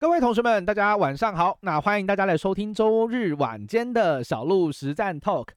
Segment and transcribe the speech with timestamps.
[0.00, 1.58] 各位同学们，大家晚上好。
[1.60, 5.48] 那欢迎大家来收听周日晚间的小鹿实战 Talk。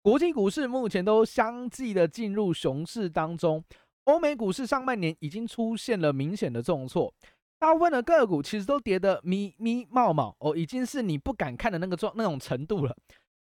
[0.00, 3.64] 国际股市目前都相继的进入熊市当中，
[4.04, 7.12] 欧美股市上半年已经出现了明显的重挫，
[7.58, 12.96] 大部分的个股其实都跌得咪咪冒冒哦，已经是你不敢看的那个状那种程度了。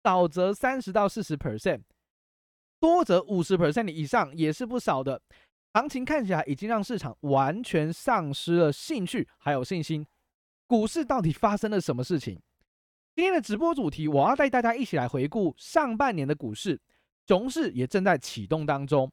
[0.02, 1.80] 少则三十到四十 percent，
[2.78, 5.22] 多则五十 percent 以上也是不少的。
[5.72, 10.06] 行情看起来已经让市场完全丧失了兴趣还有信心。
[10.74, 12.36] 股市到底发生了什么事情？
[13.14, 16.80] 今天的直播主题，我要带大家一起来回顾上半年的股市，
[17.28, 19.08] 熊市也正在启动当中。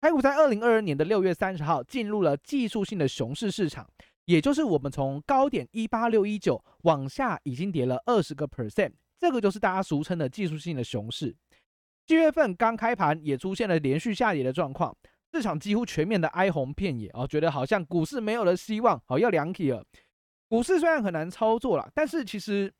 [0.00, 3.86] 台股在二零二二年的六月三十号进入了技术性的熊市市场，
[4.24, 11.36] 也就是我们从高点一八六一九往下已经跌了二十个 percent，这个就是大家俗称的技术性的熊市。
[12.06, 14.96] 七月份刚开盘也出现了连续下跌的状况，
[15.34, 19.84] 市场几乎全面的哀鸿遍野哦，觉得好像股市没有了希望，好要凉起了。
[20.48, 22.72] 股市虽然很难操作啦，但是其实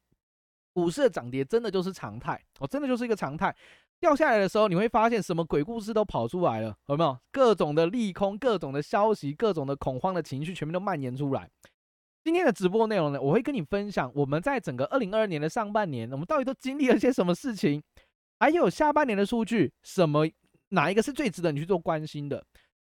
[0.73, 3.55] 股市的涨跌真的就是常态哦，真的就是一个常态。
[3.99, 7.19] 掉下来的时候，你会发现什么鬼故事都跑出来了，有没有？
[7.33, 11.49] 各种的利空、各种的消息、各种的恐慌的情绪，全部都蔓延出来。
[12.23, 17.83] 今天的直播内容呢，我会跟你分享我们在整个二零二二年的上半年，我们到底都经历了些什么事情，
[18.39, 20.29] 还有下半年的数据，什么
[20.69, 22.45] 哪一个是最值得你去做关心的？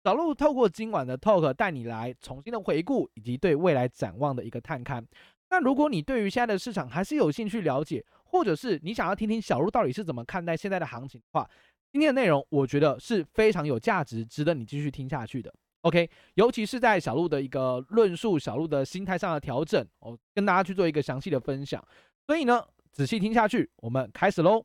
[0.03, 5.05] 小鹿透过今晚的 talk 带你来重新的回顾以及对未来展望的一个探勘。
[5.51, 11.49] 那如果你对于现在的市场还是有兴趣了解，或者是你想要听听小鹿到底是怎么看待现在的行情的话，
[11.93, 15.53] 今天的内容我觉得是非常有价值，值得你继续听下去的。
[15.83, 21.85] OK，尤其是在小鹿的一个论述、小鹿的心态上的调整，我跟大家去做一个详细的分享。
[22.27, 24.65] 所以呢，仔细听下去，我们开始喽。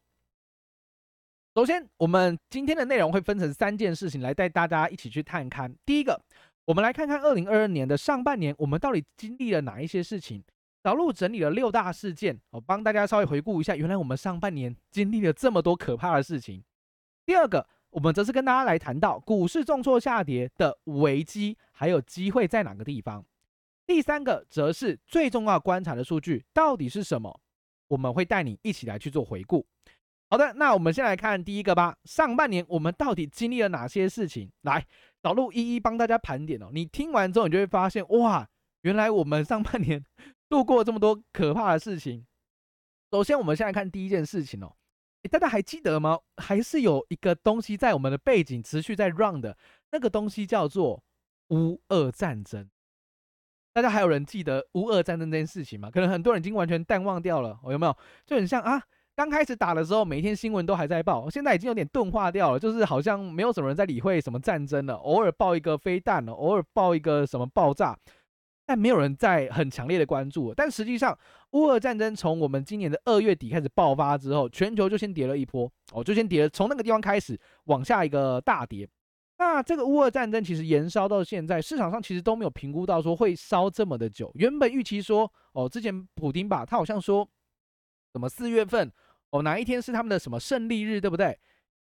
[1.56, 5.74] 首先，我们今天的内容会分成三件事情来带大家一起去探勘。
[5.86, 6.22] 第一个，
[6.66, 10.44] 我们来看看二零二二年的上半年，我们到底经历了哪一些事情。
[10.84, 16.62] 小鹿整理了六大事件，我帮大家稍微回顾一下，原来我们上半年经历了这么多可怕的事情。
[17.26, 23.24] 第二个，我们则是跟大家来谈到股市重挫下跌的危机，还有机会在哪个地方。
[23.88, 27.40] 第三个，则是最重要观察的数据到底是什么，
[27.88, 29.66] 我们会带你一起来去做回顾。
[30.36, 31.96] 好的，那我们先来看第一个吧。
[32.04, 34.52] 上半年我们到底经历了哪些事情？
[34.64, 34.86] 来，
[35.22, 36.68] 导入一一帮大家盘点哦。
[36.74, 38.46] 你听完之后，你就会发现，哇，
[38.82, 40.04] 原来我们上半年
[40.50, 42.26] 度过这么多可怕的事情。
[43.12, 44.76] 首先，我们先来看第一件事情哦。
[45.32, 46.20] 大家还记得吗？
[46.36, 49.58] 还是有一个东西在我们的背景持续在 run 的，
[49.94, 51.02] 那个东西叫做
[51.52, 52.70] 乌俄战争。
[53.72, 55.90] 大家还有人记得乌俄战争这件事情吗？
[55.90, 57.98] 可能很多人已经完全淡忘掉了，哦，有没有？
[58.26, 58.84] 就很像啊。
[59.16, 67.98] 刚开始打的时候，每天新闻都还在报，现在已经有点钝化掉了，就是好像没有什么人在理会什么战争了，偶尔报一个飞弹了，偶尔报一个什么爆炸，
[68.66, 70.54] 但没有人在很强烈的关注。
[70.54, 71.18] 但实际上，
[71.52, 78.86] 乌俄战争从我们今年的二月底开始爆发之后，全球就先跌了一波，哦，就先跌了，从那个地方开始往下一个大跌。
[79.38, 84.30] 那这个乌俄战争其实延烧到现在，市场上其实都没有评估到说会烧这么的久。
[84.36, 87.26] 原本预期说，哦，之前普丁吧，他好像说
[88.12, 88.92] 什么四月份。
[89.36, 91.38] 哦，哪一天是他们的什么胜利日，对不对？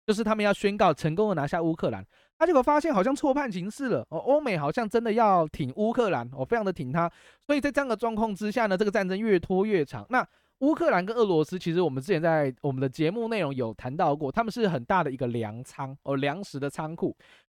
[0.05, 2.05] 就是他们要宣告成功的拿下乌克兰，
[2.37, 4.05] 他结果发现好像错判情势了。
[4.09, 7.09] 哦，欧美好像真的要挺乌克兰，哦，非常的挺他。
[7.45, 10.05] 所以在这样的状况之下呢，这个战争越拖越长。
[10.09, 10.27] 那
[10.59, 17.15] 乌克兰跟俄罗斯，其实我们之前在我们的节目内容有谈到过，他们是很大的一个粮仓哦，粮食的仓库，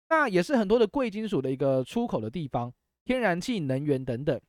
[0.08, 2.72] 那也是很多的贵金属的一个出口的地方，
[3.04, 4.40] 天然气、能源等等。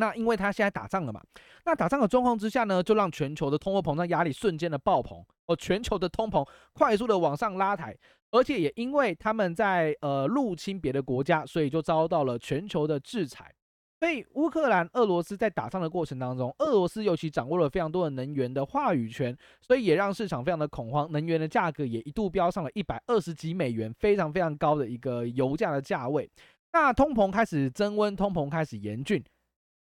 [0.00, 1.22] 那因为他现在打仗了嘛，
[1.66, 7.94] 那打仗的状况之下呢，就让全球的通货膨胀压力瞬间的爆棚，哦，全球的通膨快速的往上拉抬，
[8.30, 13.54] 而且也因为他们在呃入侵别的国家，所以就遭到了全球的制裁。
[14.00, 26.26] 所以乌克兰、俄罗斯在打仗的过程当中，俄罗斯尤其掌握了非常多的能源的话语权，所以也让市场非常的恐慌，能源的价格也一度飙上了一百二十几美元，非常非常高的一个油价的价位。
[26.72, 29.22] 那通膨开始增温，通膨开始严峻。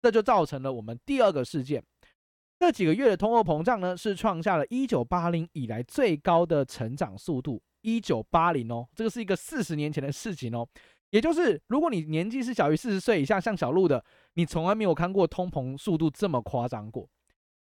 [0.02, 1.80] 这就造成了我们第二个事件，
[2.58, 7.62] 这几个月的通货膨胀呢，是创下了一九八零以来最高的成长速度。
[7.82, 10.66] 一九八零哦，这个是一个四十年前的事情哦。
[11.10, 14.04] 也就是，如果你年纪是小于四十岁以下，像小鹿的，
[14.34, 17.08] 你从来没有看过通膨速度这么夸张过。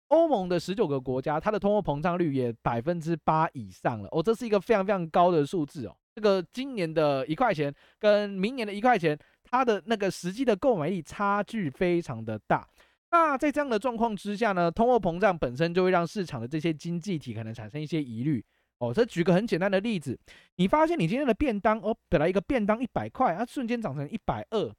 [0.09, 5.95] 欧盟的十九个国家，它的通货膨胀率也百分之八以上了哦，这是一个非常非常高的数字哦。
[6.15, 9.18] 这个今年的一块钱跟明年的一块钱。
[9.49, 12.67] 它的那个实际的购买力差距非常的大，
[13.11, 18.44] 那在这样的状况之下呢，通货膨胀本身就会让市场的这些经济体可能产生一些疑虑
[18.79, 18.94] 哦。
[18.94, 20.19] 这举个很简单的例子，
[20.57, 24.73] 你发现你今天的便当哦，本来一个便当一百块，它瞬间涨成一百二，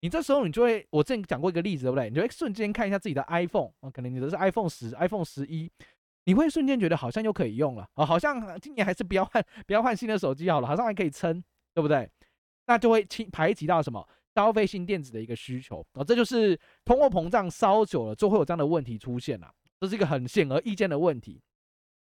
[0.00, 2.08] 你这时候你就会，我之前讲过一个例子，对不对？
[2.08, 5.70] 你就会瞬间看一下自己的 iPhone，哦，可能你的是 iPhone 十、iPhone 十一，
[6.24, 11.42] 你会瞬间觉得好像又可以用了，哦，好像今年还是不要换，不要换新的手机好了，好像还可以撑，
[11.74, 12.08] 对不对？
[12.68, 14.06] 那就会排挤到什么
[14.36, 21.42] 消费性电子的一个需求，哦，这就是通货膨胀烧久了就会有这样的问题出现了，这是一个很显而易见的问题。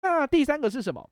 [0.02, 1.10] 那第三个是什么？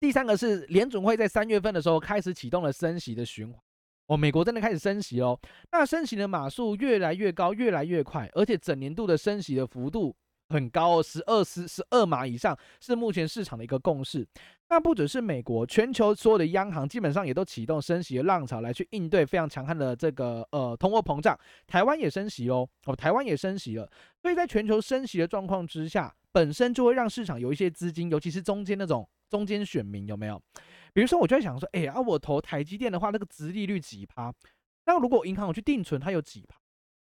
[0.00, 3.58] 第三个是联准会在三月份的时候开始启动了升息的循环。
[4.06, 5.38] 哦，美国真的开始升息哦，
[5.70, 10.14] 那升息的码数越来越高，越来越快，而且整年度的升息的幅度
[10.48, 14.26] 很高哦，十二十十二码以上是目前市场的一个共识。
[14.70, 21.38] 那不只是美国，全球所有的央行基本上也都启动升息的浪潮来去应对非常强悍的这个呃通货膨胀。
[21.66, 23.90] 台湾也升息喽，哦，台湾也升息了。
[24.20, 30.38] 所以在全球升息的状况之下，本身就会让市场有一些资金，尤其是中间那种中间选民有没有？
[30.92, 34.30] 比如说，我就在想说，哎、呀，啊，我投台积电的话，那个殖利率几趴？
[34.84, 36.56] 那如果银行我去定存，它有几趴？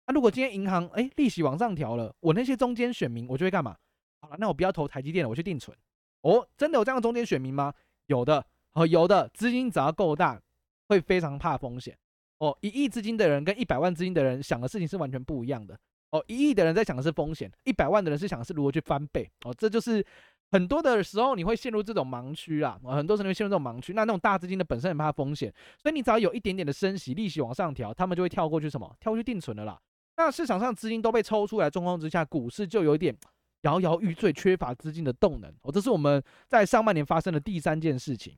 [0.09, 3.77] 那如果今天银行哎、利息往上调了，我那些中间选民，我就会干嘛？
[4.21, 5.77] 好了，那我不要投台积电了，我去定存。
[6.21, 7.71] 哦，真的有这样的中间选民吗？
[8.07, 10.41] 有的，哦，有的，资金只要够大，
[10.88, 11.95] 会非常怕风险。
[12.39, 15.77] 哦，一亿资金的人跟一百万资金的人想的事情是完全不一样的。
[16.09, 19.29] 哦，一亿的人在想的是风险，一百万的人是想是如何去翻倍。
[19.45, 20.03] 哦，这就是。
[20.51, 23.94] 很多的时候你会陷入这种盲区啊，很多时候你会陷入这种盲区。
[23.94, 28.91] 那那种大资金的本身很怕风险，所以你只要有一点点的升息，利息往上调，他们就会跳过去什么？
[29.00, 29.79] 跳过去定存的啦。
[30.19, 33.16] 那市场上资金都被抽出来状况之下，股市就有点
[33.62, 35.50] 摇摇欲坠，缺乏资金的动能。
[35.62, 38.38] 哦，这是我们在上半年发生的第三件事情。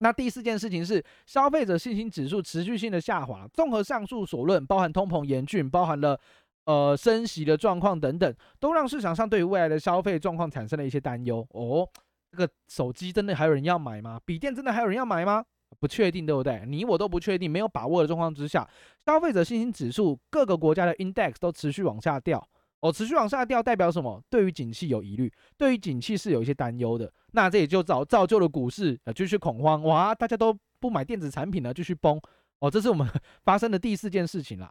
[0.00, 3.48] 那第四件事情是消费者信心指数持续性的下滑。
[3.54, 6.20] 综合上述所论，包含通膨严峻，包含了。
[6.64, 11.44] 呃，升息的状况等等，都让市场上对于未来的消费状况产生了一些担忧。
[11.50, 11.88] 哦，
[12.30, 14.20] 这个手机真的还有人要买吗？
[14.24, 15.44] 笔电真的还有人要买吗？
[15.78, 16.62] 不确定，对不对？
[16.66, 18.68] 你我都不确定，没有把握的状况之下，
[19.06, 22.46] 消费者信心指数各个国家的 index 都持续往下掉。
[22.80, 24.20] 哦，持续往下掉代表什么？
[24.28, 27.12] 对于景气有疑虑，对于景气是有一些担忧的。
[27.30, 32.20] 那这也就造造就了股市呃继续恐慌，哇，大家都不买电子产品了，继续崩。
[32.58, 33.08] 哦，这是我们
[33.44, 34.68] 发生的第四件事情了。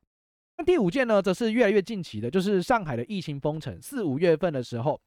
[0.66, 5.00] 第五件呢，则是越来越近期的，就是上海的疫情封城，四五月份的时候，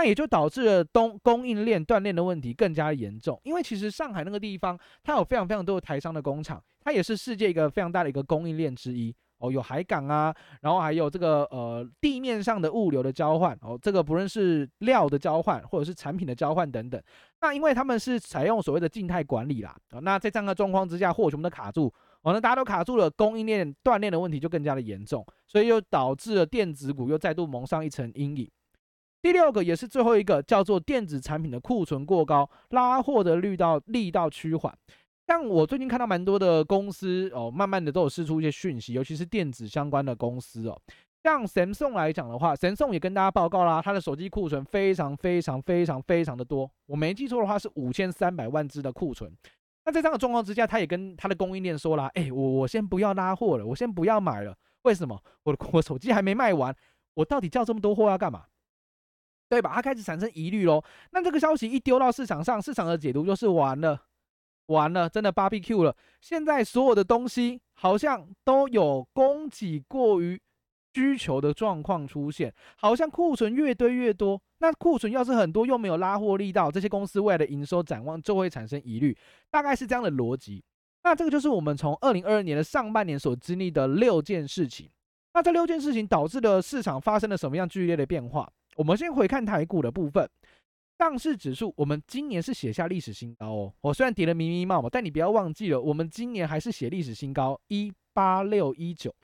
[0.00, 3.38] 那也就导致了东供应链断裂的问题更加严重。
[3.44, 16.98] 因为其实上海那个地方，它有非常非常多的台商的工厂，它也是世界一个非常大的一个供应链之一哦，有海港啊，然后还有这个呃地面上的物流的交换哦，这个不论是料的交换或者是产品的交换等等，
[17.42, 21.92] 那因为他们是采用所谓的静态管理啦，哦，那在这样的状况之下，货全部都卡住。
[22.22, 28.50] 哦，那大家都卡住了，供应链断裂的问题就更加的严重，所以又导致了电子股又再度蒙上一层阴影。
[29.22, 34.76] 第六个也是最后一个，叫做电子产品的库存过高，拉货的力道力道趋缓。
[35.26, 40.76] 像我最近看到蛮多的公司哦，慢慢的都有释出一些讯息，尤其是电子相关的公司哦，
[41.22, 49.30] 像 Samsung 来讲的话，Samsung 也跟大家报告啦，它的手机库存非常非常非常非常的多，我没记错的话是五千三百万只的库存。
[49.84, 54.56] 那在这样的状况之下，他也跟他的供应链说了：“哎，我我先不要拉货了，我先不要买了。
[54.82, 55.22] 为什么？
[55.44, 56.74] 我的我手机还没卖完，
[57.14, 58.44] 我到底叫这么多货要干嘛？
[59.50, 59.74] 对吧？
[59.74, 60.82] 他开始产生疑虑喽。
[61.10, 64.00] 那这个消息一丢到市场上，市场的解读就是完了，
[64.66, 65.94] 完了，真的 BBQ 了。
[66.22, 70.40] 现在所有的东西好像都有供给过于。”
[70.92, 74.42] 需求的状况出现，好像库存越堆越多。
[74.58, 79.16] 那库存要是很多，又没有拉货力道，这些公司未来的营收展望就会产生疑虑。
[79.52, 80.64] 大概是这样的逻辑。
[81.04, 84.90] 那这个就是我们从二零二二年的上半年所经历的六件事情。
[85.32, 88.50] 那这六件事情导致了市场发生了什么样剧烈的变化？
[88.80, 90.26] 我们先回看台股的部分，
[90.98, 93.74] 上市指数，我们今年是写下历史新高哦。
[93.82, 99.14] 我虽然跌了迷迷茫茫，但你不要忘记了，我们今年还是写历史新高，一八六一九。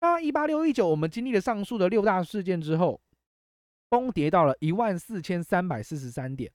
[0.00, 3.00] 那一八六一九，我们经历了上述的六大事件之后，
[3.88, 6.50] 崩跌到了一万四千三百四十三点，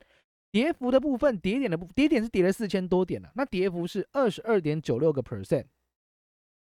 [0.52, 5.68] 跌幅的部分，跌点的部跌点是跌了四千多点了，那跌幅是二十二点九六个 percent，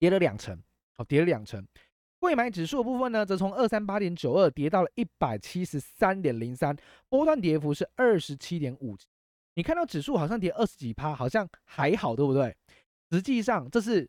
[0.00, 0.60] 跌了两成，
[0.96, 1.64] 好，跌了两成。
[2.20, 6.76] 未买指数的部分呢，则从二三八点九二跌到了一百七十三点零三，
[7.08, 8.96] 波段跌幅是二十七点五。
[9.54, 12.56] 你看到指数好像跌二十几趴，好像还好，对不对？
[13.10, 14.08] 实际上这是。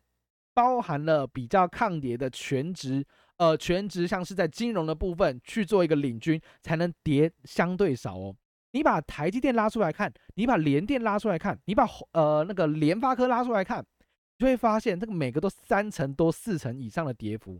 [0.52, 8.34] 包含了比较抗跌的全值，呃，全值像是在金融的部分去做一个领军，才能跌相对少哦。
[8.72, 17.58] 你把台积电拉出来看，你把联电拉出来看，你把呃那个联发科拉出来看，你就会发现这个每个都三成多、四成以上的跌幅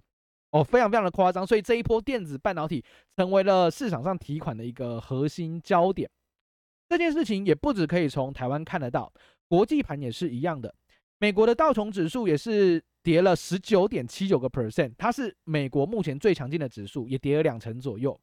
[0.51, 1.47] 哦，非常非常的夸张。
[1.47, 2.85] 所以这一波电子半导体
[3.17, 6.11] 成为了市场上提款的一个核心焦点。
[6.89, 9.13] 这件事情也不只可以从台湾看得到，
[9.49, 10.75] 国际盘也是一样的。
[11.19, 18.19] 美国的道琼指数也是跌了十九点七九个 percent，它是美国目前最强劲的指数，也跌了两成左右。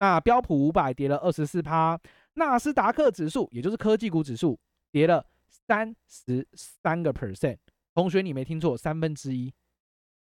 [0.00, 2.00] 那标普五百跌了二十四趴，
[2.34, 4.58] 纳斯达克指数也就是科技股指数
[4.92, 7.58] 跌了三十三个 percent。
[7.94, 9.52] 同学，你没听错，三分之一。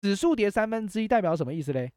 [0.01, 1.91] 指数跌三分之一代表什么意思嘞？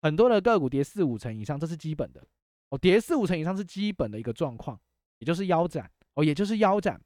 [0.00, 2.22] 很多的个股跌四五成以上，这是基本的。
[2.70, 4.80] 哦，跌四五成以上是基本的一个状况，
[5.18, 5.90] 也就是腰斩。
[6.14, 7.00] 哦，也就是腰斩。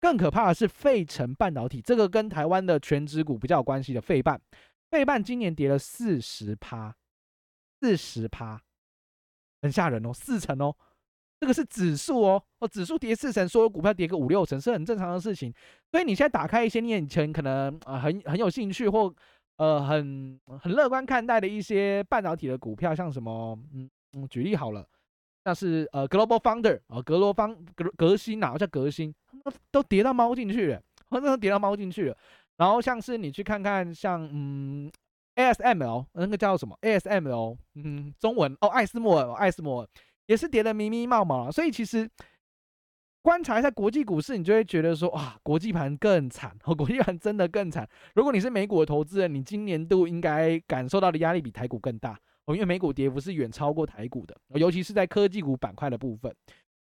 [0.00, 4.40] 更可怕的是费城半导体，这个跟台湾的权值股比较有关系的费半，
[4.90, 6.94] 费半今年跌了四十趴，
[7.80, 8.62] 四十趴。
[9.62, 10.76] 很吓人哦，四成哦，
[11.40, 15.50] 这个是指数哦，哦，指数跌四成，所有股票跌个五六成是很正常的事情。
[15.90, 19.14] 所以你现在打开一些你以前可能啊、很很有兴趣或
[19.56, 24.86] 呃很很乐观看待的一些半导体的股票，像什么嗯嗯，举例好了，
[25.44, 32.16] 那是呃 Global Founder 啊、呃，格罗方格革新哪叫革新，都都跌到猫进去了，真的跌到猫进去了。
[32.56, 34.90] 然后像是你去看看像嗯。
[35.36, 39.88] ASML 那个叫什么？ASML，嗯，中文哦，艾斯摩尔，艾斯摩尔
[40.26, 42.08] 也是跌得迷迷茫茫，所以其实
[43.24, 47.88] 观察一下国际股市，你就会觉得说，哇，国际盘更惨，哦， 国际盘真的更惨。
[48.14, 56.30] 如果你是美股的投资人，你今年度应该感受到的压力比台股更大哦，因为美股跌幅是远超过台股的，尤其是在科技股板块的部分。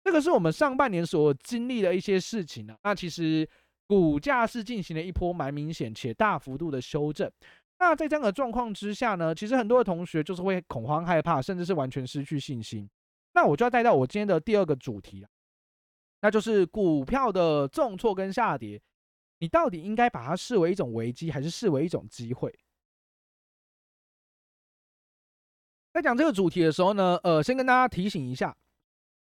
[0.04, 2.75] 这个是我们上半年所经历的一些事情呢。
[2.84, 3.48] 那其实
[3.86, 7.32] 股价是进行了一波蛮明显且大幅度的修正。
[7.78, 12.90] 那在这样的状况之下呢，其实很多的同学就是会恐慌害怕，甚至是完全失去信心。
[13.36, 15.28] 那我就要带到我今天的第二个主题了，
[16.24, 18.82] 那就是股票的重挫跟下跌，
[19.39, 22.58] 你到底应该把它视为一种危机，还是视为一种机会？
[25.92, 28.56] 在讲这个主题的时候呢，呃，先跟大家提醒一下，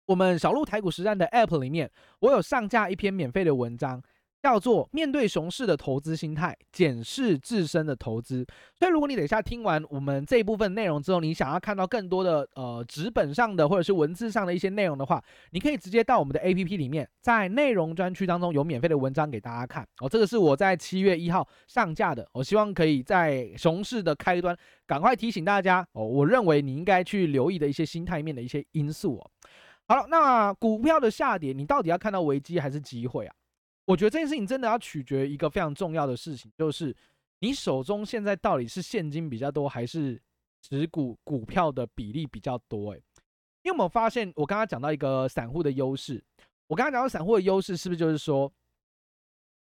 [0.06, 1.92] 我们小鹿台股实战的 App 里面，
[2.22, 4.02] 我有上架一篇免费的文章。
[4.42, 8.46] 叫做面对熊市的投资心态，检视自身的投资。
[8.74, 20.08] 所以，如果你等一下听完我们这一部分内容之后，你想要看到更多的呃纸本上的或者是文字上的一些内容的话，你可以直接到我们的 APP 里面，在内容专区当中有免费的文章给大家看哦。
[20.08, 26.06] 这个是我在七月一号上架的，我希望可以在熊市的开端赶快提醒大家哦。
[26.06, 29.32] 我认为你应该去留意的一些心态面的一些因素哦。
[29.88, 33.36] 好了，那股票的下跌，你到底要看到危机还是机会啊？
[33.90, 36.96] 我觉得这件事情真的要取决于一个非常重要的事情，就是
[37.40, 40.22] 你手中现在到底是现金比较多，还是
[40.62, 42.92] 持股股票的比例比较多？
[42.92, 43.02] 诶，
[43.64, 46.24] 因为我们发现，我刚刚讲到一个散户的优势，
[46.68, 48.54] 我刚刚讲到散户的优势是不是就是说，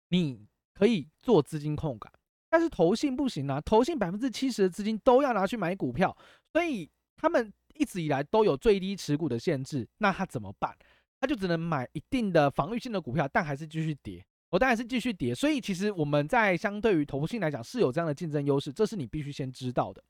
[0.08, 2.12] 你可以做资金控管，
[2.50, 6.16] 但是投信不行啊，投信百分之七十的资金都要拿去买股票，
[6.52, 10.76] 所以他们一直以来都有最低持股的限制，那他怎么办？
[11.20, 14.24] 他就只能买一定的防御性的股票，但还是继续跌。
[14.48, 20.02] 我当然是继续跌，所以其实我们在相对于投信来讲是有这样的竞争优势，这是你必须先知道的。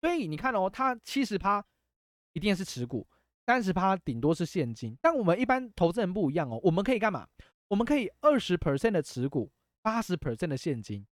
[0.00, 1.64] 所以你看哦，它七十趴
[2.34, 3.06] 一定是持股，
[3.46, 4.96] 三十趴顶多是现金。
[5.00, 7.26] 但我们一般投资人不一样哦，我们可以干嘛？
[7.68, 9.50] 我们可以二十 percent 的持股，
[9.80, 11.04] 八十 percent 的现金。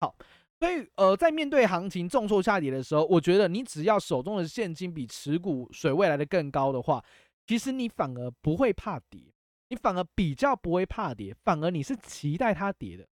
[0.00, 0.14] 好，
[0.60, 7.04] 所以呃，在面对行情重挫下跌的时候，我觉得你只要手中的现金比持股水位来的更高的话。
[7.46, 9.20] 其实你反而不会怕跌，
[9.68, 13.06] 你反而比较不会怕跌，反而你是期待它跌的。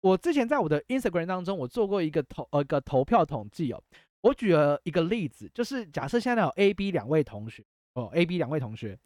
[0.00, 3.82] 我之前在我的 Instagram 当中，我做过一个投呃个投票统计哦。
[4.22, 8.98] 我举了一个例子，就是假设现在有 A、B 两位同学哦，A、B 两位同学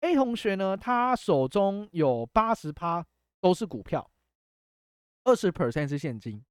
[0.00, 3.06] ，A 同学呢，他手中有八十趴
[3.40, 4.10] 都是股票，
[5.24, 6.44] 二十 percent 是现金。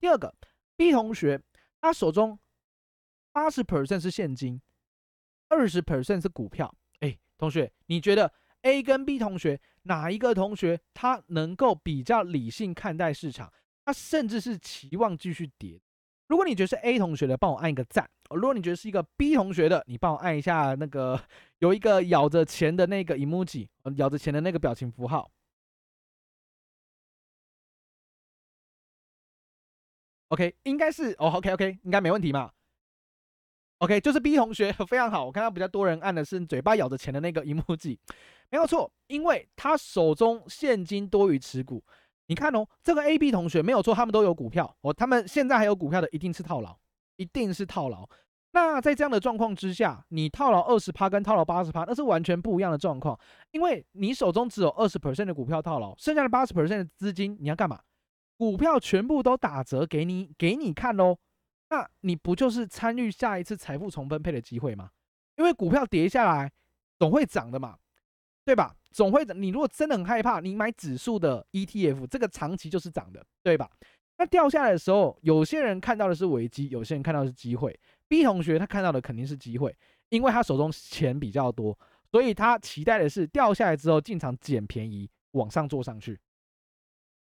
[0.00, 0.34] 第二个
[0.76, 1.40] B 同学，
[1.80, 2.38] 他手中
[3.32, 4.60] 八十 percent 是现金。
[5.48, 13.52] 二十 percent 是股票，哎，同学，你觉得 A 跟 B 同学哪一个同学他能够比较理性看待市场？
[13.84, 15.80] 他甚至是期望继续跌。
[16.26, 21.18] 如果你觉得是 A 同学的，帮我按一个赞；如果你觉得是一个 B 同学的，你帮我按一下那个
[21.60, 25.30] 有一个咬着钱的那个 emoji，咬着钱的那个表情符号。
[30.28, 32.52] OK，应该是哦，OK OK，应该没问题嘛。
[33.78, 37.96] OK，就是 B 同学 非常好，我看到比较多人按的是嘴巴咬着钱的那个 emoji，
[38.50, 41.82] 没有错，因为他手中现金多于持股。
[42.26, 46.76] 你看哦，这个 AB 同学没有错，他们都有股票哦，他们现在还有股票的一定是套牢，
[47.16, 48.06] 一定是套牢。
[48.50, 53.18] 那在这样的状况之下，你套牢二十趴跟套牢八十趴，那是完全不一样的状况，
[53.52, 57.80] 因为你手中只有二十 percent 的股票套牢，剩下的八十 percent 的资金你要干嘛？
[58.36, 61.18] 股票全部都打折给你，给你看喽。
[61.70, 64.90] 那你不就是参与下一次财富重分配的机会吗？
[65.36, 66.50] 因为股票跌下来
[66.98, 67.78] 总会涨的嘛，
[68.44, 68.74] 对吧？
[68.90, 73.70] 总会涨，你如果真的很害怕，你买指数的 ETF，这个长期就是涨的，对吧？
[74.16, 77.78] 那掉下来的时候，有些人看到的是危机，有些人看到的是机会。
[78.08, 79.76] B 同学他看到的肯定是机会，
[80.08, 81.78] 因为他手中钱比较多，
[82.10, 86.18] 所以他期待的是掉下来之后进场捡便宜，往上做上去。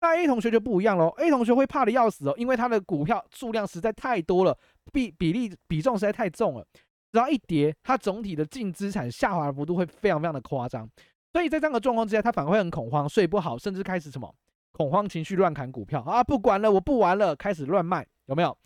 [0.00, 4.56] 那 A 同学就不一样喽，A 同学会怕的要死哦，因为他的股票数量实在太多了，
[4.92, 6.66] 比比例比重实在太重了，
[7.12, 10.88] 只要一跌，他总体的净资产下滑的幅度会非常非常的夸张。
[11.32, 14.34] 所以在这样的状况之下，他反而会很恐慌，睡不好，甚至开始什么
[14.72, 16.24] 恐慌情绪，乱砍股票啊！
[16.24, 18.56] 不管了，我不玩了，开始乱卖，有没有？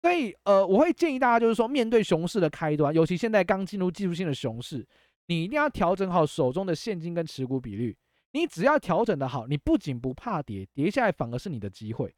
[0.00, 4.86] 所以呃，我会建议大家，就是说，面对熊市的开端，尤其现在刚进入技术性的熊市，
[5.26, 7.96] 你一定要调整好手中的现金跟持股比率。
[8.34, 12.14] 你只要调整的好，你不仅不怕跌，跌下来反而是你的机会，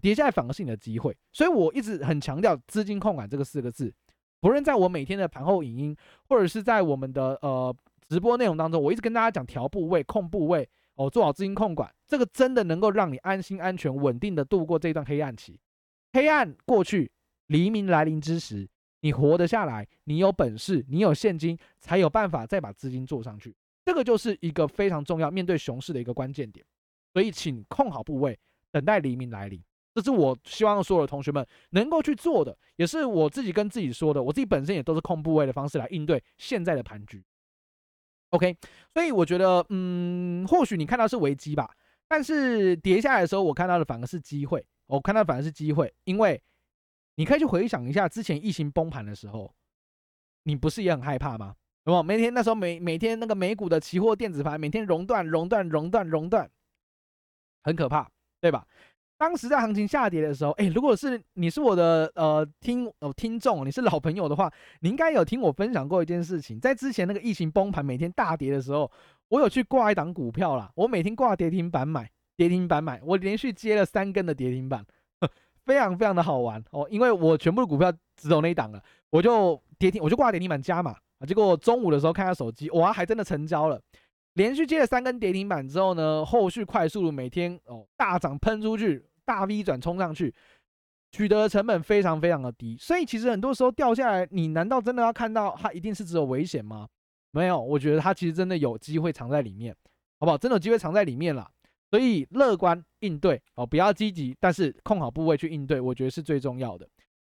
[0.00, 1.16] 跌下来反而是你的机会。
[1.32, 3.92] 所以我一直很强调资金控管这个四个字，
[4.40, 5.96] 不论在我每天的盘后影音，
[6.28, 7.74] 或者是在我们的呃。
[8.06, 15.58] 直播内容当中，我一直跟大家讲调部位、控部位哦，做好资金控管，这个真的能够让你安心、安全、稳定的度过这段黑暗期。
[16.12, 17.10] 黑暗过去，
[17.46, 18.68] 黎明来临之时，
[19.00, 23.56] 你活得下来，你有本事，你有现金，才有办法再把资金做上去。
[23.84, 26.64] 这个就是一个非常重要面对熊市的一个关键点。
[27.12, 28.38] 所以，请控好部位，
[28.70, 29.62] 等待黎明来临。
[29.94, 34.20] 这是我希望所有的同学们能够去做的，也是我自己跟自己说的。
[34.20, 37.24] 我自己本身也都是控部位的方式来应对现在的盘局。
[38.30, 38.56] OK，
[38.92, 41.70] 所以我觉得，嗯，或许你看到是危机吧，
[42.08, 44.66] 但是跌下来的时候，我看到的反而是机会。
[44.86, 46.42] 我看到反而是机会，因为
[47.14, 49.54] 你可以去回想一下之前疫情崩盘的时候，
[50.42, 51.54] 你不是也很害怕吗？
[51.84, 52.02] 有没有？
[52.02, 56.50] 每天那时候每每天那个美股的期货电子盘每天熔断、熔断、熔断、熔断，
[57.62, 58.08] 很可怕，
[58.40, 58.66] 对吧？
[59.16, 66.58] 当时在行情下跌的时候，哎，如果是你是我的呃听呃听众，你是老朋友的话，你应该有听我分享过一件事情。
[66.58, 68.90] 在之前那个疫情崩盘，每天大跌的时候，
[69.28, 70.70] 我有去挂一档股票啦。
[70.74, 74.84] 我每天挂跌停板买，跌停板买，我连续接了三根的跌停板，
[75.64, 76.86] 非常非常的好玩哦。
[76.90, 80.98] 因为我全部的股票只有那一档了，我就跌停，我就挂跌停板加码啊。
[81.24, 83.80] 结果中午的时候看下手机，哇，还真的成交了。
[84.34, 90.34] 连续接了三根跌停板之后呢，后续快速每天哦大涨喷出去，大 V 转冲上去，
[91.12, 96.88] 取得的成本非常非常的低，所以其实很多时候掉下来，你难道真的要看到它一定是只有危险吗？
[97.30, 99.72] 没有，我觉得它其实真的有机会藏在里面，
[100.18, 100.36] 好不好？
[100.36, 101.48] 真的有机会藏在里面了，
[101.90, 106.88] 所以乐观应对哦，不要积极，但是控好部位去应对，我觉得是最重要的。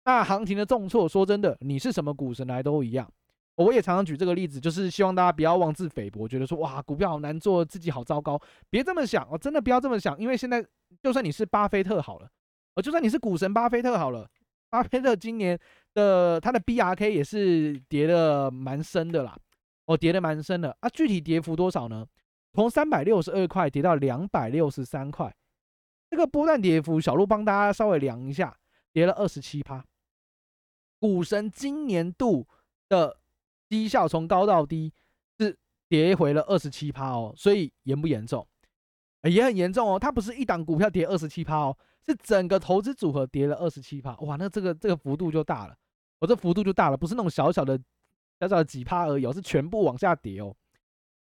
[0.04, 3.10] 那行情的重挫，说真的，你是什么股神来都一样。
[3.64, 10.64] 我也常常举这个例子，就是希望大家不要妄自菲薄，觉得说哇，股票好难做，自己好糟糕，别这么想哦，真的不要这么想，因为现在
[11.02, 12.30] 就算你是巴菲特好了，
[12.74, 14.26] 哦，就算你是股神巴菲特好了，
[14.70, 15.58] 巴菲特今年
[15.92, 19.36] 的他的 BRK 也是跌的蛮深的啦，
[19.84, 22.06] 哦，跌的蛮深的啊，具体跌幅多少呢？
[22.54, 25.34] 从三百六十二块跌到两百六十三块，
[26.08, 28.56] 这个波段跌幅，小鹿帮大家稍微量一下，
[28.92, 29.84] 跌了二十七趴，
[30.98, 32.48] 股神今年度
[32.88, 33.19] 的。
[33.70, 34.92] 绩效从高到低
[35.38, 35.56] 是
[35.88, 38.44] 跌回了二十七趴哦，所以严不严重？
[39.22, 39.96] 也很严重哦。
[39.96, 44.16] 它不是一档股票跌二十七趴哦，是整个投资组合跌了二十七趴。
[44.16, 45.76] 哇，那这个这个幅度就大了，
[46.18, 47.78] 我、哦、这幅度就大了，不是那种小小的
[48.40, 50.52] 小小的几趴而已，哦，是全部往下跌哦。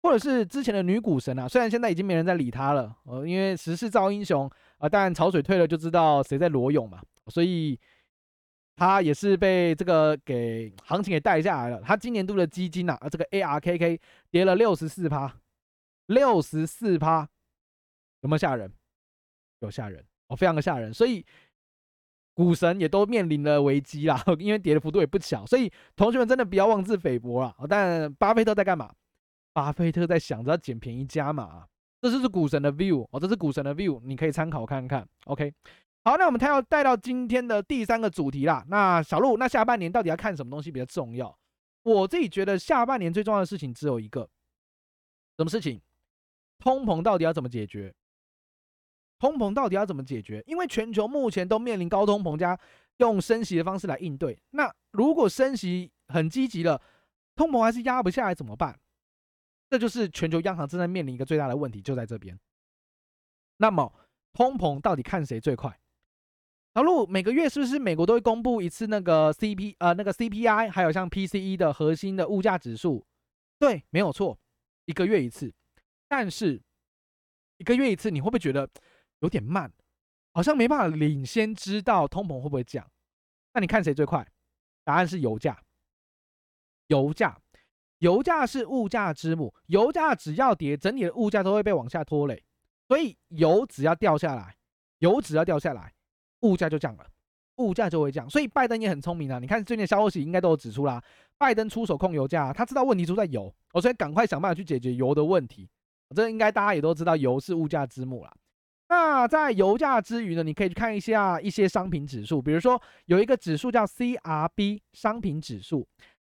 [0.03, 7.81] 或者是之前的女股神啊，虽然现在已经没人在理她了，哦，因为时势造英雄啊，当然潮水退了就知道谁在裸泳嘛，所以。
[8.77, 11.81] 他也是被这个给行情给带下来了。
[11.83, 15.33] 他今年度的基金，啊，这个 ARKK 跌了六十四趴，
[16.07, 17.29] 六十四趴，
[18.21, 18.73] 有没有吓人？
[19.61, 20.93] 有吓人哦，非常的吓人。
[20.93, 21.25] 所以
[22.35, 25.47] 股神也都面临了危机啦， 因为跌的幅度也不小。
[25.47, 27.55] 所以同学们真的不要妄自菲薄了。
[27.69, 28.93] 但巴菲特在干嘛？
[29.53, 31.65] 巴菲特在想着要捡便宜加码，
[32.03, 35.07] 这就是股神的 view 哦，这是股神的 view，你可以参考看看。
[35.27, 35.55] OK。
[36.05, 38.63] 好，那我们他要带到今天的第三个主题啦。
[38.69, 41.35] 那小鹿，那下半年到底要看什么东西比较重要？
[41.83, 44.29] 我自己觉得下半年最重要的事情只有一个，
[45.39, 45.81] 什么事情？
[46.59, 47.95] 通膨到底要怎么解决？
[49.19, 50.45] 通膨到底要怎么解决？
[50.47, 52.59] 因为全球目前都面临高通膨加
[52.99, 54.39] 用升息的方式来应对。
[54.51, 56.81] 那如果升息很积极了，
[57.35, 58.79] 通膨还是压不下来怎么办？
[59.71, 62.39] 这就是全球央行正在面临一个最大的问题，就在这边。
[63.57, 63.91] 那么
[64.35, 65.81] 通膨到底看谁最快？
[66.75, 73.07] 小陆，每个月是不是美国都会公布一次那个 CP 呃那个 CPI，还有像 PCE 的核心的物价指数？
[73.61, 74.37] 对，没有错，
[74.87, 75.55] 一个月一次。
[76.09, 76.61] 但是
[77.59, 78.69] 一个月一次，你会不会觉得
[79.21, 79.73] 有点慢？
[80.33, 82.85] 好像没办法领先知道通膨会不会降？
[83.53, 84.27] 那你看谁最快？
[84.83, 85.63] 答案是油价。
[86.89, 87.41] 油价，
[87.99, 92.45] 油价是物价之母，油价只要跌，整体的物价都会被往下拖累。
[92.89, 94.57] 所以油只要掉下来，
[94.99, 95.94] 油只要掉下来，
[96.45, 97.07] 物价就降了，
[97.57, 98.29] 物价就会降。
[98.31, 101.03] 所以拜登也很聪明啊，你看最近消息应该都有指出啦，
[101.39, 105.69] 拜登出手控油价，他知道问题出在油，哦，所以赶快想办法去解决油的问题。
[106.15, 108.33] 这应该大家也都知道，油是物价之母啦。
[108.89, 115.89] 那在油价之余呢，你可以去看一下一些商品指数，比如说有一个指数叫 CRB 商品指数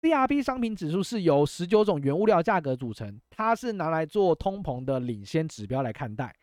[0.02, 6.34] ，CRB 商品指数是由十九种原物料价格组成，它是拿来做通膨的领先指标来看待。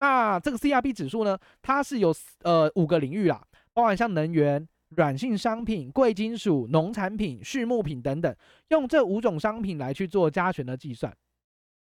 [0.00, 8.34] 那这个 CRB 指数呢，它是有呃五个领域啦，包含像能源、软性商品、贵金属、农产品、畜牧品等等，
[8.68, 11.14] 用这五种商品来去做加权的计算，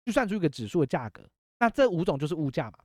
[0.05, 1.23] 计算出一个指数的价格。
[1.59, 2.79] 那这五种就是物价嘛。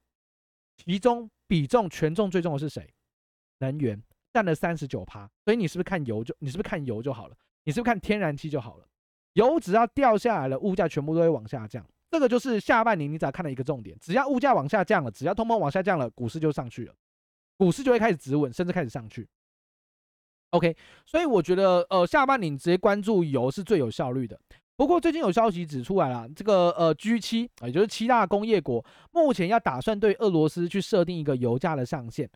[0.78, 2.88] 其中比重权重最重的是谁？
[3.60, 4.02] 能源
[4.34, 7.36] 占了三十九趴，所以你是不是看油就你是不是看油就好了？
[7.66, 8.86] 你是不是看天然气就好了？
[9.34, 11.86] 油只要掉下来了，物价全部都会往下降。
[12.12, 16.94] 这个就是下半年你只要看的一个重点，只要物价往下降了，只要通膨往下降了，股市就上去了，
[17.58, 19.28] 股市就会开始止稳，甚至开始上去。
[20.52, 24.40] OK，所以我觉得呃下半年直接关注油是最有效率的。
[24.76, 32.28] 不过最近有消息指出来了，这个呃 G7，也就是七大工业国，目前要打算对俄罗斯去设定一个油价的上限，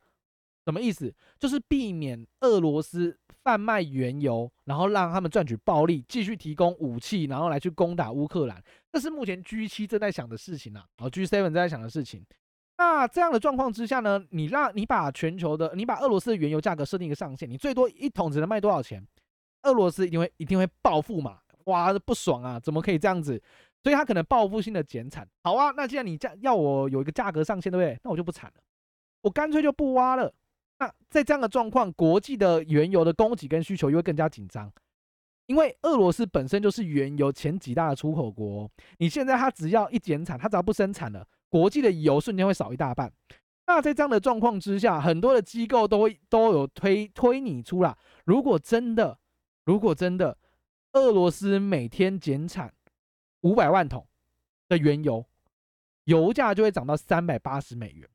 [0.65, 1.13] 什么意思？
[1.39, 8.63] 就是避免俄罗斯贩卖原油，然后让他们赚取暴利，继续提供武器，然后来去攻打乌克兰。
[8.91, 12.25] 这是目前 G7 正在想的事情啊，哦 G seven 在想的事情。
[12.77, 19.05] 那这样的状况之下呢，你让你把全球的，你把俄罗斯的原油价格设定一个上限，你最多一桶只能卖多少钱？
[19.63, 21.39] 俄罗斯一定会一定会报复嘛。
[21.65, 22.59] 哇，不爽啊！
[22.59, 23.41] 怎么可以这样子？
[23.83, 25.27] 所以他可能报复性的减产。
[25.43, 27.99] 好啊，那既然你价要我有一个价格上限，对不对？
[28.03, 28.61] 那我就不产了，
[29.21, 30.33] 我干脆就不挖了。
[30.83, 34.71] 那在这样的状况，国际的原油的供给跟需求又会更加紧张，
[35.45, 38.69] 因为俄罗斯本身就是原油前几大的出口国。
[38.97, 43.11] 你现在它只要一减产，它只要不生产了，国际的油瞬间会少一大半。
[43.65, 47.97] 那在这样的状况之下，很多的机构都会都有推推你出来。
[48.25, 49.17] 如果真的，
[49.65, 50.37] 如果真的。
[50.93, 52.71] 俄罗斯每天减产
[53.41, 54.07] 五百万桶
[54.69, 55.25] 的原油，
[56.03, 58.07] 油价就会涨到三百八十美元。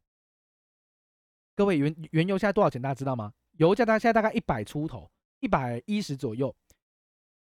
[1.59, 2.81] 各位，原原油现在多少钱？
[2.81, 3.33] 大家知道吗？
[3.57, 6.55] 油价它现在大概一百出头，一百一十左右，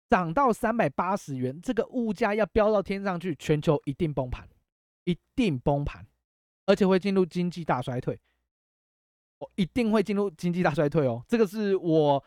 [0.09, 4.45] 涨到三百八十元，这个物价要飙到天上去，全球一定崩盘，
[5.05, 6.05] 一定崩盘，
[6.65, 8.19] 而且会进入经济大衰退。
[9.37, 12.21] 我一定会进入经济大衰退哦，这个是我。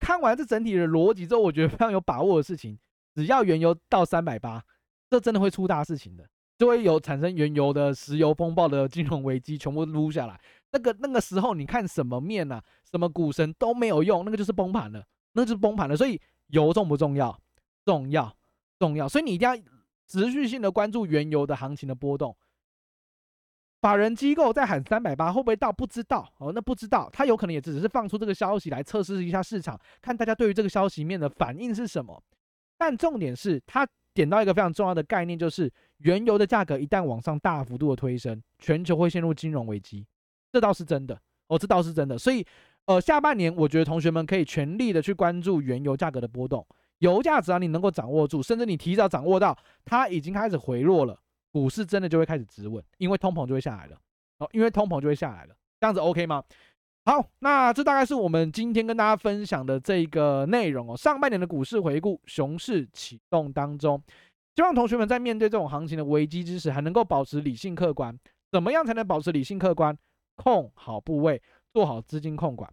[0.00, 2.76] 看完这整体的逻辑之后，我觉得非常有把握的事情，
[3.14, 4.60] 只要原油到三百八，
[5.08, 6.28] 这真的会出大事情的，
[6.62, 10.40] 就会有产生原油的石油风暴的金融危机，全部撸下来。
[10.70, 15.96] 那个那个时候，你看什么面啊，什么股神都没有用，那个就是崩盘了，那就是崩盘了。
[15.96, 16.20] 所以
[16.50, 17.36] 油重不重要？
[17.84, 18.32] 重要，
[18.78, 19.08] 重要。
[19.08, 19.56] 所以你一定要
[20.06, 22.36] 持续性的关注原油的行情的波动。
[23.80, 25.72] 法人机构在喊三百八，会不会到？
[25.72, 32.22] 不知道哦，那不知道，他有可能也只是放出这个消息来测试一下市场，看大家对于这个消息面的反应是什么。
[32.78, 35.72] 但重点是他点到一个非常重要的概念，就是
[36.02, 40.06] 原油的价格一旦往上大幅度的推升，全球会陷入金融危机，
[40.52, 42.18] 这倒是真的哦，这倒是真的。
[42.18, 42.44] 所以，
[42.86, 46.66] 呃，下半年我觉得同学们可以全力的去关注原油价格的波动，
[46.98, 51.18] 油价只要你能够掌握住，甚至你提早掌握到它已经开始回落了。
[51.52, 53.96] 股市真的就会开始止稳，因为通膨就会下来了。
[54.38, 56.42] 哦，因为通膨就会下来了，这样子 OK 吗？
[57.04, 60.96] 好，那这大概是我们今天跟大家分享的这个内容哦。
[60.96, 64.02] 上半年的股市回顾，熊市启动当中，
[64.54, 68.18] 希望同学们在面对这种行情的危机之时，还能够保持理性客观。
[68.50, 69.96] 怎么样才能保持理性客观？
[70.34, 71.40] 控好部位，
[71.72, 72.70] 做好资金控管。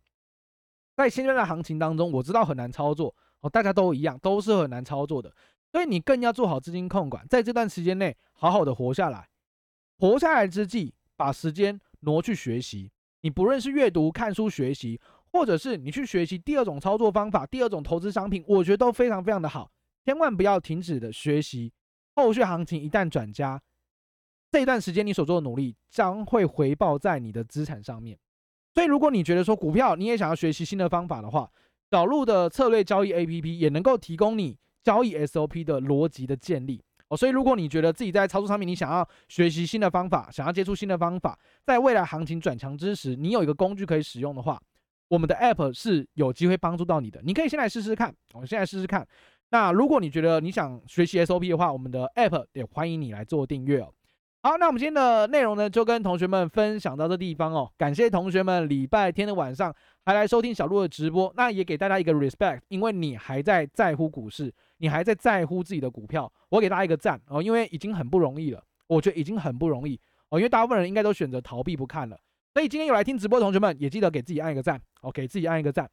[0.95, 5.33] 在现在的行情当中，我知道很难操作哦，大家都一样，都是很难操作的。
[5.71, 9.29] 所以你更要做好资金控管，在这段时间内好好的活下来。
[9.97, 12.91] 活下来之际，把时间挪去学习。
[13.21, 14.99] 你不论是阅读、看书学习，
[15.31, 19.71] 或者是你去学习第二种操作方法、第二种投资商品，我觉得都非常非常的好。
[20.05, 21.71] 千万不要停止的学习。
[22.15, 23.61] 后续行情一旦转佳，
[24.51, 28.17] 这一段时间你所做的努力将会回报在你的资产上面。
[28.73, 31.49] 所以，如果你觉得说股票你也想要学习新的方法的话，
[31.91, 34.57] 小路的策略交易 APP 也能够提供你。
[34.81, 44.59] 交易 SOP 的逻辑的建立哦，所以如果你觉得自己在操作上面，你想要学习新的方法，想要接触新的方法，在未来行情转强之时，你有一个工具可以使用的话，
[45.09, 47.21] 我们的 App 是有机会帮助到你的。
[47.23, 49.05] 你可以先来试试看，我们先来试试看。
[49.51, 53.91] 那如果你觉得你想学习 SOP 的话，我们的 App 也欢迎你来做订阅哦。
[54.41, 57.69] 好，那我们今天的内容呢，就跟同学们分享到这地方哦。
[57.77, 72.17] 感谢同学们礼拜天的晚上还来收听小鹿的直播，那也给大家一个 respect，因为你还在在乎股市，你还在在乎自己的股票，我给大家一个赞哦，因为已经很不容易了，我觉得已经很不容易哦，因为大部分人应该都选择逃避不看了，
[72.53, 75.89] 所以今天有来听直播的同学们也记得给自己按一个赞哦，给自己按一个赞。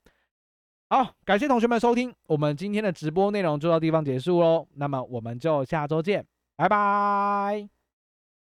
[0.89, 6.25] 好，感谢同学们收听，我们今天的直播内容就到地方结束喽，那么我们就下周见，
[6.57, 7.76] 拜拜。